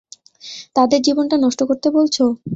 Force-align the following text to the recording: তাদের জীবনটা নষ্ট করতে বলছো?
তাদের 0.75 0.99
জীবনটা 1.01 1.35
নষ্ট 1.37 1.59
করতে 1.69 1.87
বলছো? 1.91 2.23